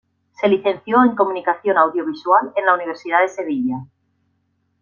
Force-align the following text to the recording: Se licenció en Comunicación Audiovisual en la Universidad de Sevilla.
Se 0.31 0.47
licenció 0.47 1.03
en 1.03 1.15
Comunicación 1.15 1.77
Audiovisual 1.77 2.53
en 2.55 2.65
la 2.65 2.73
Universidad 2.73 3.21
de 3.21 3.27
Sevilla. 3.29 3.85